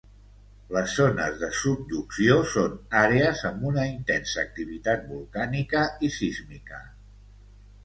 Les 0.75 0.93
zones 0.99 1.35
de 1.41 1.49
subducció 1.57 2.37
són 2.53 2.73
àrees 3.03 3.45
amb 3.51 3.69
una 3.73 3.85
intensa 3.91 4.41
activitat 4.47 5.07
volcànica 5.13 5.87
i 6.09 6.13
sísmica. 6.19 6.83